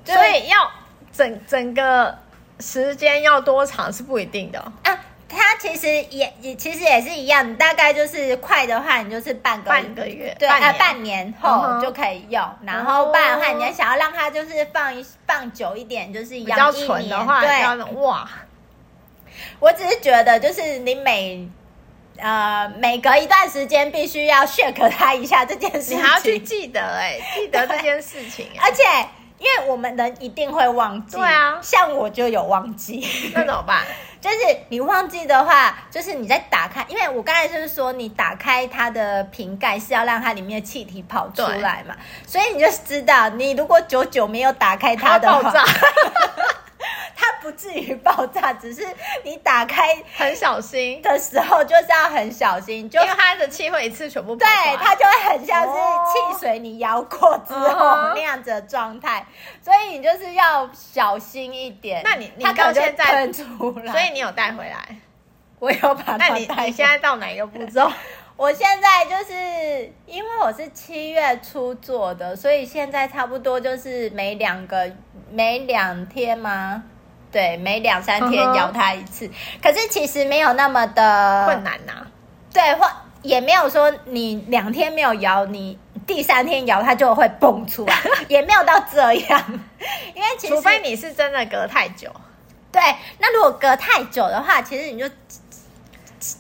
[0.04, 0.70] 所以要
[1.12, 2.18] 整整个
[2.60, 4.98] 时间要多长是不一定的啊。
[5.30, 12.42] 它其实也也其实也是一样，你大概就是快的话，你就是半个半个月，对，半年，呃，半年后就可以用。
[12.42, 18.28] 嗯、然后不然的话，你要想要让它就是放一放久一点，就是一样，比较纯的话，对，哇！
[19.60, 21.48] 我只是觉得，就是你每
[22.18, 28.82] 呃每隔一段时间必须要 shake 它一下这件事情，你还要去记得哎、欸，记得这件事情， 而且。
[29.40, 33.82] 因为我们人一定会忘记，对啊，像我就有忘记， 那怎么办？
[34.20, 34.36] 就是
[34.68, 45.64] 你忘记的话，就是你在打开，因为我刚才就是说，你打开它的瓶盖是要让它里面的气体跑出来嘛，所以你就知道，你如果久久没有打开它的话，它
[47.14, 48.86] 它不至于爆炸，只是
[49.24, 54.46] 你打开很小心的时候，就是要很小心，就因为它的气会一次全部对，
[54.78, 59.26] 它就会很像是汽水，你摇过之后 那样子的状态，
[59.62, 62.02] 所以你就是要小心一点。
[62.04, 63.42] 那你你到现在，出
[63.84, 64.96] 来，所以你有带回来？
[65.58, 66.28] 我有把它带。
[66.30, 67.90] 那你你现在到哪一个步骤？
[68.36, 74.90] 我现在就是因为我是七月初做的，所以现在差不多就是每两个
[75.30, 76.82] 每两天吗？
[77.32, 79.26] 对，每两三天摇它一次。
[79.28, 79.62] Uh huh.
[79.62, 82.06] 可是其实没有那么的困难呐、啊。
[82.52, 82.86] 对，或
[83.22, 87.94] 也没有说你两天没有摇，你第三天摇它就会蹦出来，
[88.28, 89.44] 也没有到这样。
[90.14, 92.10] 因为其实除非你是真的隔太久。
[92.72, 92.80] 对，
[93.18, 95.08] 那如果隔太久的话，其实你就。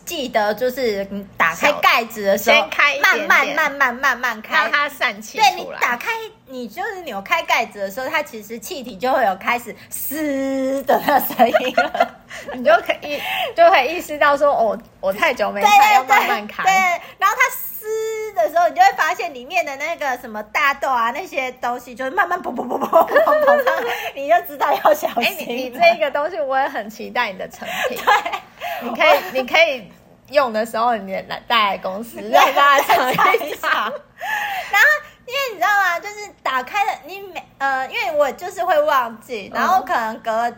[0.04, 5.38] 记得就是你打开盖子的时候，先开慢慢慢慢慢慢开，让它散气。
[5.38, 6.10] 对，你打开，
[6.46, 12.14] 你就是扭开盖子的时候，它其实气体就会有开始嘶的那声音了，
[12.54, 13.20] 你就可以
[13.56, 16.62] 就会意识到说，哦，我太久没开，对对对，要慢慢开。
[16.62, 16.72] 对，
[17.18, 25.24] 然后它嘶的时候，你就会发现里面的那个什么大豆啊那些东西，就是慢慢噗噗噗噗噗噗噗，你就知道要小心。
[25.24, 27.96] 哎，你你这个东西，我也很期待你的成品。
[27.96, 28.40] 对。
[28.82, 29.90] 你可以，你可以
[30.30, 33.70] 用的时候，你来带来公司让大家尝一尝。
[33.72, 34.88] 然后，
[35.26, 36.00] 因为你知道吗？
[36.00, 40.50] 就是打开了，你每呃，因为我就是会忘记，然后可能隔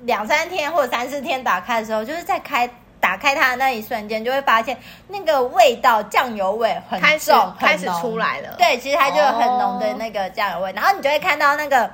[0.00, 2.68] 两三天或者三四天打开的时候，就是在开
[3.00, 4.76] 打开它的那一瞬间，就会发现
[5.08, 8.54] 那个味道酱油味很重，开始开始出来了。
[8.58, 11.90] 对，其实它就有很浓的那个酱油味，然后你就会看到那个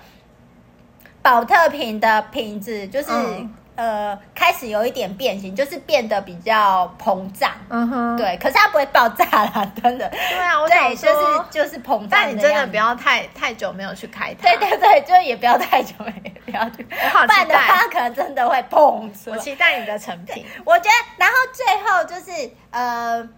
[1.23, 3.09] 宝特瓶的瓶子，就是。
[3.11, 7.51] 嗯呃，开始有一点变形，就是变得比较膨胀。
[7.69, 10.09] 嗯哼，对，可是它不会爆炸啦，真的。
[10.09, 10.75] 对啊，我就
[11.07, 12.09] 是就是膨胀。
[12.11, 14.49] 但你真的不要太太久没有去开它。
[14.49, 19.31] 对对对，就也不要太久也不要去，不然的话可能真的会膨出。
[19.31, 20.45] 我期待你的成品。
[20.65, 23.29] 我觉得，然后最后就是呃。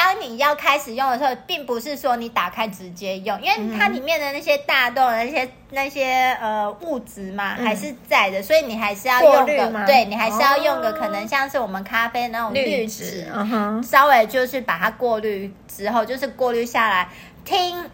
[0.00, 13.26] 当你要开始用的时候，并不是说你打开直接用，因为它里面的那些大豆的那些那些呃物质嘛，还是在的，所以你还是要用个，对，你还是要用个可能像是我们咖啡那种滤纸，
[13.82, 17.08] 稍微就是把它过滤之后，就是过滤下来。
[17.44, 17.84] 听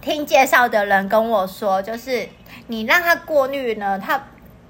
[0.00, 2.28] 听介绍的人跟我说，就是
[2.68, 4.28] 你让它过滤呢，它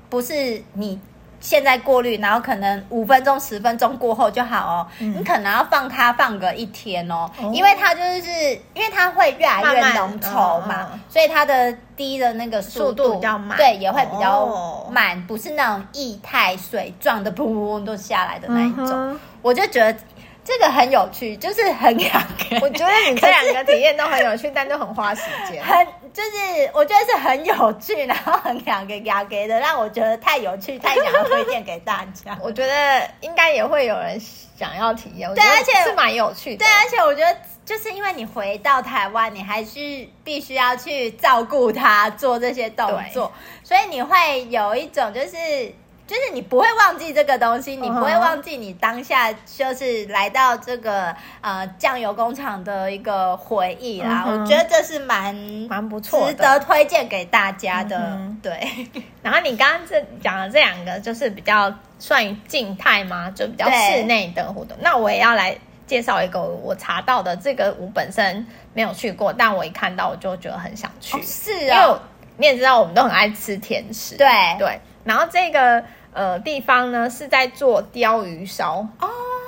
[0.09, 0.99] 不是你。
[1.41, 4.87] 现在过滤，然后可能五分钟、十分钟过后就好哦。
[5.01, 8.31] 嗯、你可能要放它放个一天哦，哦因为它就是
[8.75, 18.91] 因为它会越来越浓稠嘛，慢慢哦、所以它的滴的那个速度，比较慢，对，也会比较慢，哦、不是那种液态水状的，噗噗都下来的那一种。
[18.91, 19.99] 嗯、我就觉得。
[20.45, 22.59] 这个很有趣，就是很两个。
[22.63, 25.63] 我觉得你这两个体验都很有趣，但都很花时间。
[25.63, 32.37] 很就是我觉得是很有趣，然后很两个两个的，让我觉得太有趣，太想要推荐给大家。
[32.43, 34.19] 我觉得应该也会有人
[34.59, 36.65] 想要体验，对，而且是蛮有趣的。
[36.65, 43.31] 对，而且我觉得就是因为你回到台湾，你还是必须要去照顾他，做这些动作，
[43.63, 45.75] 所以你会有一种就是。
[46.11, 54.25] 就是你不会忘记这个东西，你不会忘记你当下就是来到这个呃酱油工厂的一个回忆啦。
[54.27, 55.33] 嗯、我觉得这是蛮
[55.69, 57.97] 蛮不错，值得推荐给大家的。
[57.97, 58.89] 嗯、对。
[59.23, 63.31] 然后你刚刚这讲的这两个，就是比较算静态吗？
[63.31, 64.77] 就比较室内的活动。
[64.81, 68.45] 那我也要来介绍一个我查到的，这个我本身
[68.75, 71.17] 没有去过，但我一看到我就觉得很想去。
[71.17, 72.01] 哦是啊、哦，因为
[72.39, 74.17] 你也知道我们都很爱吃甜食。
[74.17, 74.27] 对
[74.59, 74.81] 对。
[75.05, 75.81] 然后这个。
[76.13, 78.87] 呃，地方呢是在做鲷鱼烧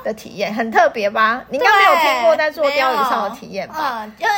[0.05, 1.45] 的体验，哦、很特别吧？
[1.49, 4.05] 你应该没有听过在做鲷鱼烧的体验吧？
[4.05, 4.33] 嗯，就是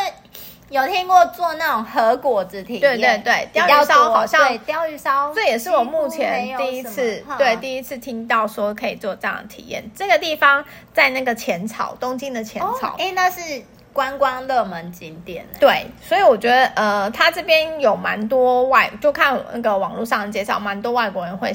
[0.70, 2.80] 有听过做那种和果子体验。
[2.80, 9.90] 对对对，鲷鱼烧好像对鲷鱼烧，这也是我目前第一次对第一次听到说可以做这样的体验。
[9.94, 15.46] 这个地方在那个浅草，东京的浅草，哎、哦，那是观光热门景点。
[15.60, 21.52] 对，所以我觉得呃，它这边有蛮多外，就看那个网络上介绍，蛮多外国人会。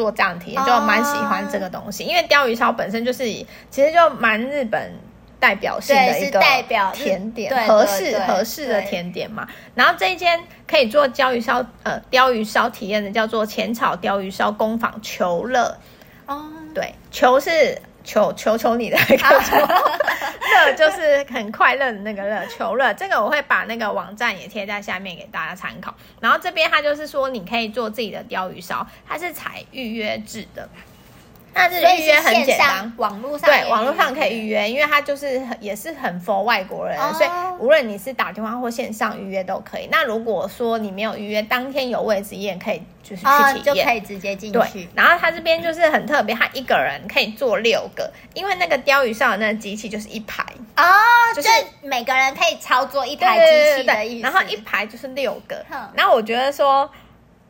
[0.00, 4.92] 做这样体验就蛮喜欢这个东西，因为鲷鱼烧本身就是以其实就蛮日本
[5.38, 9.46] 代表性的一个代表甜点，合适合适的甜点嘛。
[9.74, 15.76] 然后这一间可以做鲷鱼烧呃鲷鱼烧体验的叫做浅草鲷鱼烧工坊球乐
[16.26, 17.82] 哦，对，球是。
[18.04, 22.92] 求求求你的那个乐就是很快乐的那个乐，求乐。
[22.94, 25.94] 这个我会把那个网站也贴在下面给大家参考。
[26.20, 30.68] 然后这边它就是说你可以做自己的鲷鱼烧，它是采预约制的。
[31.52, 39.88] 那这预约很简单，网络上对网络上可以预约，因为它就是也是很 for 外国人，哦、所以无论你是打电话或线上预约都可以。
[39.90, 44.58] 那如果说你没有预约，当天有位置也可以就是去体验，哦、就可以直接进去。
[44.58, 50.44] 对，然后它这边就是很特别，它一个人可以坐六个，因为那个鲷鱼烧的那个机器就是一排
[50.76, 50.84] 哦，
[51.34, 51.48] 就是
[51.82, 54.22] 每个人可以操作一台机器的意思。
[54.22, 56.88] 然后一排就是六个，嗯、然后我觉得说。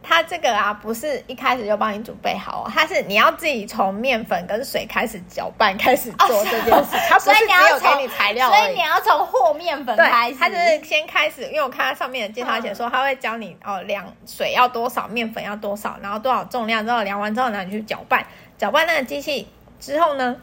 [0.02, 6.96] 它这个啊，不是一开始就帮你准备好，它是你要自己从面粉跟水开始搅拌开始做这件事。
[7.08, 10.36] 它不是只有给你材料，所以你要从和面粉开始。
[10.40, 18.24] 它就是先开始，因为我看它上面的介绍写说，它会教你哦，量水要多少，面粉要多少，然后多少重量之后量完之后，然后你去搅拌，
[18.56, 19.46] 搅拌那个机器
[19.78, 20.34] 之后呢，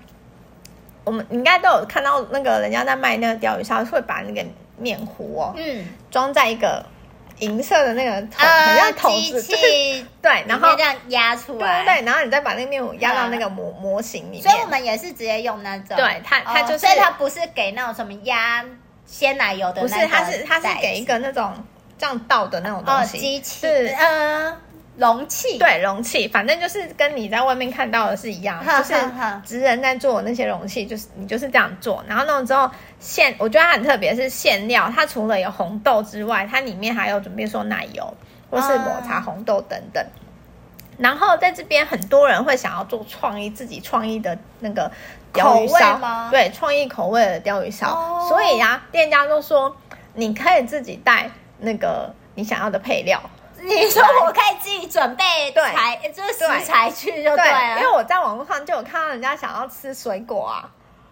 [1.03, 4.47] 我们应该都有看到那个人家在卖那个钓鱼烧，会把那个
[4.77, 6.85] 面糊哦，嗯，装在一个。
[7.39, 9.41] 银色的那个桶，很像桶子，
[10.21, 14.43] 对，然后这样压出来，对，然后你再把那个面糊压到那个模模型里面。
[14.43, 18.65] 所以我们也是直接用那种，对，它它就是，所以它不是给那种什么压
[19.05, 21.53] 鲜奶油的，不是，它是它是给一个那种
[21.97, 24.57] 这样倒的那种东西，机器，是嗯。
[24.97, 25.57] 容器。
[25.57, 28.93] 对容器，反正就是跟你在外面看到的是一样，就是
[29.45, 32.69] 职人在做那些容器，就是你就是这样做，然后弄之后
[32.99, 38.13] 馅，我觉得它很特别，是馅料，它除了有红豆之外，它里面还有准备说奶油
[38.49, 40.03] 或是抹茶红豆等等。
[40.97, 44.91] 然后在这边很多人会想要做创意，自己创意的那个
[45.31, 49.77] 鯛鱼烧，对，创意口味的鲷鱼烧，所以啊，店家都说
[50.15, 51.29] 你可以自己带
[51.59, 53.21] 那个你想要的配料。
[53.63, 57.75] 你说我可以自己准备材，对就是食材去就对了。
[57.75, 60.69] 对，因为我在网络上就有看到人家想要吃水果啊，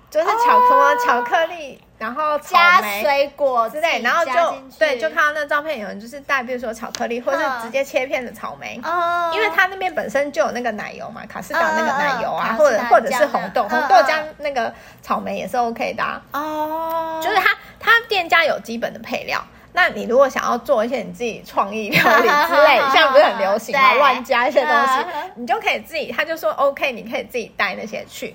[0.09, 4.31] 就是巧克、哦、巧克力，然后加水果之类，然后就
[4.77, 8.79] 对，就看到那照片，有人就是带，比如说巧克力，或是直接切片的草莓。
[8.83, 16.03] 哦，因为它那边本身就有那个奶油嘛，卡士达那个奶油啊，或者或者是红豆，红豆加那个草莓也是 OK 的。
[16.31, 19.43] 哦，就是它它店家有基本的配料。
[19.75, 23.93] 那你如果想要做一些你自己创意料理之类， 现在不是很流行吗？
[23.95, 25.05] 乱加一些东西，
[25.35, 26.09] 你就可以自己。
[26.11, 28.33] 他就说 OK，你可以自己带那些去，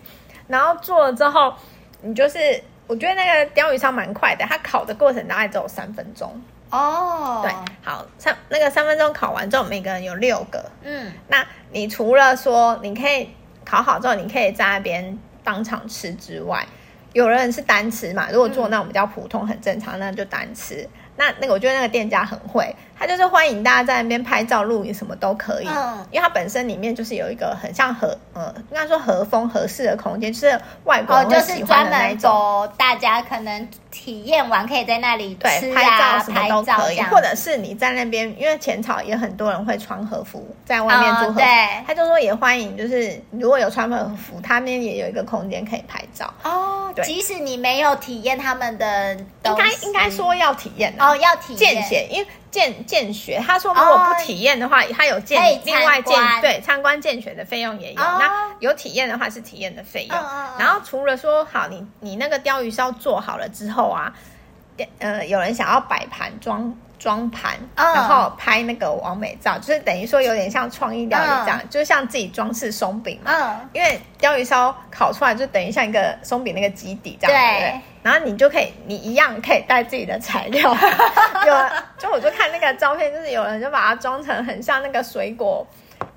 [0.48, 1.54] 然后做了之后，
[2.02, 2.38] 你就是
[2.86, 6.30] 我觉得那个鲷鱼烧蛮快的，它烤的过程大概只有三分钟
[6.70, 7.40] 哦。
[7.42, 7.50] 对，
[7.82, 10.62] 好，三那个三分钟烤完之后，每个人有六个。
[10.82, 13.34] 嗯，那你除了说你可以
[13.64, 16.66] 烤好之后，你可以在那边当场吃之外，
[17.14, 18.28] 有人是单吃嘛？
[18.30, 20.86] 如果做那种比较普通、很正常，那就单吃。
[21.20, 25.66] 那那个，我觉得那个店家很会，他就是欢迎大家在那边拍照、录影，什么都可以。
[25.66, 32.30] 嗯，因为它本身里面就是有一个很像和呃，应该说和风合适的空间，就是外国人会喜欢的那一种。
[32.30, 46.92] 哦就是、大家可能体验完可以在那里对拍照什么都可以，或者是你在那边，因为浅草也很多人会穿和服在外面做和服，哦、对，他就说也欢迎，就是如果有穿和服，他们也有一个空间可以拍照哦。
[46.94, 50.92] 对，即使你没有体验他们的，应该应该说要体验。
[50.98, 58.00] 哦，要体验见学，因为见见学，他说如果不体验的话，他有见另外见对参观见学的费用也有。
[58.00, 60.18] 那有体验的话是体验的费用。
[60.58, 64.12] 然后除了说好，你你那个鲷鱼烧做好了之后啊，
[64.98, 73.62] 呃，有人想要摆盘装装盘，然后拍那个完美照，就是等于说有点像创意料理这样，就像自己装饰松饼嘛。
[73.72, 77.80] 因为鲷鱼烧烤出来就等于像一个松饼那个基底这样，对。
[78.02, 80.74] 然后你就可以，你一样可以带自己的材料。
[81.46, 85.66] 有，就我就看那个照片，就是有人就把它装成很像那个水果，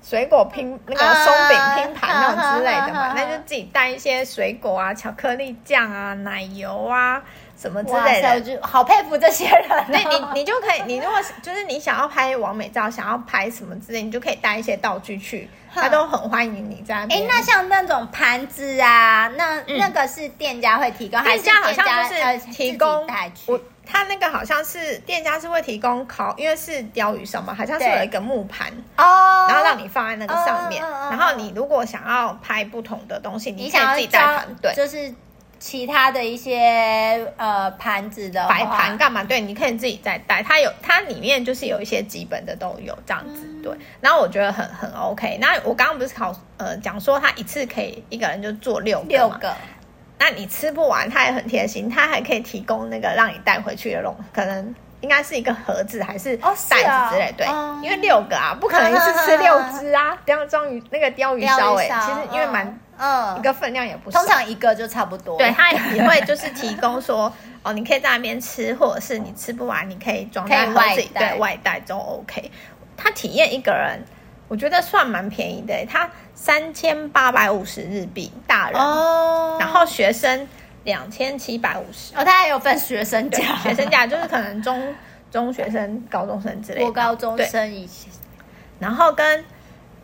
[0.02, 3.12] 水果拼那个松饼拼盘那种之类的嘛。
[3.14, 7.22] 那就自己带一些水果啊、巧克力酱啊、奶油啊
[7.64, 8.34] 什么之类的。
[8.34, 9.86] 我就好佩服这些人。
[9.86, 15.48] 对，你你就可以，你如果就是你想要拍完美照，想要拍什么之类，你就可以带一些道具去。
[15.74, 17.22] 他都很欢迎你在那边。
[17.22, 23.06] 哎，那像那种盘子啊，那、嗯、那个是店家会提供，店家好像就是提供。
[23.46, 30.84] 我他那个好像是店家是会提供烤，因为是鲷鱼烧嘛，好像是有一个木盘哦，然后让你放在那个上面。
[30.84, 35.12] 哦、然后你如果想要拍不同的东西，你可以自己带盘，对，就是。
[35.64, 39.24] 其他的一些呃盘子的摆盘干嘛？
[39.24, 40.42] 对，你可以自己再带。
[40.42, 43.72] 它有它里面就是有一些基本的都有这样子，嗯、对。
[43.98, 45.38] 然后我觉得很很 OK。
[45.40, 49.54] 那我刚刚不是考呃讲说他一次可以一个人就做六个六个，
[50.18, 57.46] 那你吃不完，他也很贴心，他还可以提供那个让你带回去的笼，可能应该是一个盒子还是袋子之类，哦、对。
[57.46, 62.78] 嗯、因为六个啊，不可能一次吃六只啊，这样章鱼那个鲷鱼烧哎，其实因为蛮。
[62.98, 65.36] 嗯，一个分量也不少，通常一个就差不多。
[65.36, 67.32] 对，他也会就是提供说，
[67.62, 72.50] 哦，你可以在那边吃，或者是你吃不完，你可以装在盒子里，对，外带都 OK。
[72.96, 74.00] 他体验一个人，
[74.48, 80.46] 我觉得算蛮便宜的，他三千八百五十日币大人，哦，然后学生
[80.84, 84.94] 两千七百五十，哦，他还有分学生价，学生价就是可能中
[85.30, 88.08] 中学生、高中生之类的，高中生一些。
[88.78, 89.44] 然后跟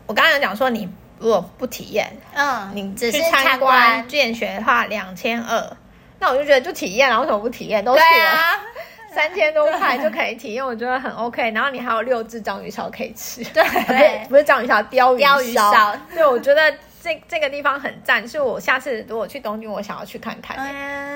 [0.07, 0.89] 我刚刚有讲说你。
[1.21, 5.77] 如果不体验，嗯，你只是参观见学的话，两千二，
[6.19, 7.85] 那我就觉得就体验，然后为什么不体验？
[7.85, 8.59] 都去了，
[9.13, 11.51] 三千多块就可以体验，我觉得很 OK。
[11.51, 13.63] 然后你还有六只章鱼烧可以吃，对，
[14.27, 15.95] 不是章鱼烧，鲷鱼烧。
[16.13, 20.57] 对，我觉得这这个地方很赞，是我下次如果去东京，我想要去看看，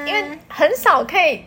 [0.08, 1.44] 因为很少可以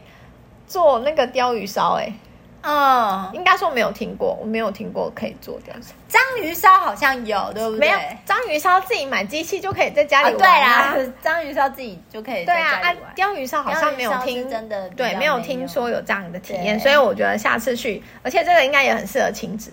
[0.66, 2.12] 做那个鲷鱼烧，哎。
[2.60, 5.92] 嗯，应该说没有听过，我没有听过可以做这样子。
[6.08, 7.78] 章鱼烧好像有，对不对？
[7.78, 10.38] 没有，章鱼烧自己买机器就可以在家里玩。
[10.38, 13.12] 对啊，章鱼烧自己就可以在家里玩。
[13.14, 19.72] 对啊，鯛鱼烧好像没有听，真的对，没有听说有这样的体验，所以我觉得下次去，而且这个应该也很适合亲子。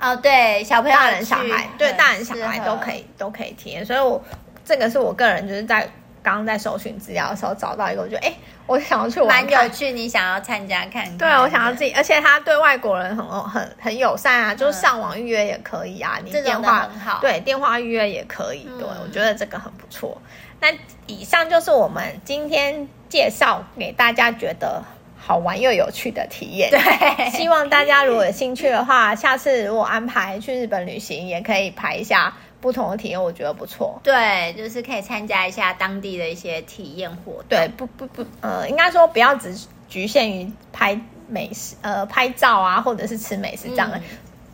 [0.00, 3.86] 哦，对，小朋友、大人、小孩，对，大人、小孩都可以都可以体验。
[3.86, 4.20] 所以我
[4.64, 5.88] 这个是我个人就是在。
[6.26, 8.34] 刚刚在搜寻资料的时候找到一个，我觉得哎，
[8.66, 9.92] 我想要去玩，蛮有趣。
[9.92, 11.18] 你想要参加看看？
[11.18, 18.68] 对，我想要自己，而且他对外国人很很很友善啊，就是上网预约也可以啊，你电话很好，对，电话预约也可以。
[18.76, 20.20] 对，我觉得这个很不错。
[20.58, 20.66] 那
[21.06, 24.82] 以上就是我们今天介绍给大家觉得
[25.16, 26.70] 好玩又有趣的体验。
[26.70, 32.34] 对，希望大家如果有兴趣的话，下次如果安排去日本旅行，也可以排一下。
[32.66, 34.00] 不同的体验，我觉得不错。
[34.02, 37.44] 对，就是可以参加一下当地的一些体验活动。
[37.48, 39.56] 对，不不不，呃，应该说不要只
[39.88, 44.02] 局限于拍美食，呃，拍照啊，或者是吃美食这样的，嗯、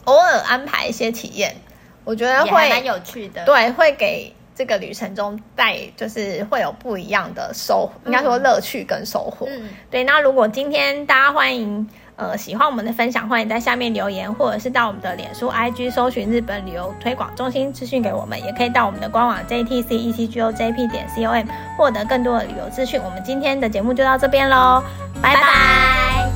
[0.04, 1.56] 偶尔安排一些体验，
[2.04, 3.46] 我觉得会蛮有趣的。
[3.46, 9.46] 对，会给这个旅程中带，就是会有不一样的收，嗯、应该说乐趣跟收获。
[9.48, 10.04] 嗯，对。
[10.04, 11.88] 那如果今天大家欢迎。
[12.22, 21.46] 呃，喜欢我们的分享，欢迎在下面留言，或者是到我们的脸书、IG 搜寻日本旅游推广中心资讯给我们，也可以到我们的官网 JTC ECGO JP 点 COM
[21.76, 23.00] 获得更多的旅游资讯。
[23.02, 24.84] 我们今天的节目就到这边喽，
[25.20, 26.31] 拜拜。